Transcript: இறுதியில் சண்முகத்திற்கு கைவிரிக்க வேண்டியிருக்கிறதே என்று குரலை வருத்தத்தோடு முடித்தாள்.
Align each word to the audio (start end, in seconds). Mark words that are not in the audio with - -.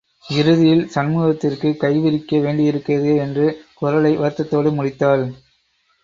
இறுதியில் 0.25 0.83
சண்முகத்திற்கு 0.95 1.69
கைவிரிக்க 1.77 2.37
வேண்டியிருக்கிறதே 2.37 3.13
என்று 3.17 3.45
குரலை 3.73 4.17
வருத்தத்தோடு 4.17 4.71
முடித்தாள். 4.71 5.25